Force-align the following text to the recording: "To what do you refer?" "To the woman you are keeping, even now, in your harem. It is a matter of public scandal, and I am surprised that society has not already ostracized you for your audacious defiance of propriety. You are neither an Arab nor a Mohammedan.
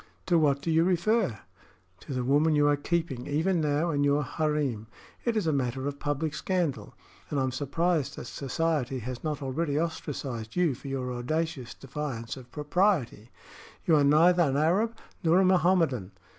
"To 0.25 0.39
what 0.39 0.63
do 0.63 0.71
you 0.71 0.83
refer?" 0.83 1.37
"To 1.99 2.11
the 2.15 2.23
woman 2.23 2.55
you 2.55 2.67
are 2.67 2.75
keeping, 2.75 3.27
even 3.27 3.61
now, 3.61 3.91
in 3.91 4.03
your 4.03 4.23
harem. 4.23 4.87
It 5.25 5.37
is 5.37 5.45
a 5.45 5.53
matter 5.53 5.87
of 5.87 5.99
public 5.99 6.33
scandal, 6.33 6.95
and 7.29 7.39
I 7.39 7.43
am 7.43 7.51
surprised 7.51 8.15
that 8.15 8.25
society 8.25 8.97
has 8.97 9.23
not 9.23 9.43
already 9.43 9.79
ostracized 9.79 10.55
you 10.55 10.73
for 10.73 10.87
your 10.87 11.13
audacious 11.13 11.75
defiance 11.75 12.35
of 12.35 12.51
propriety. 12.51 13.29
You 13.85 13.95
are 13.95 14.03
neither 14.03 14.41
an 14.41 14.57
Arab 14.57 14.97
nor 15.23 15.37
a 15.39 15.45
Mohammedan. 15.45 16.13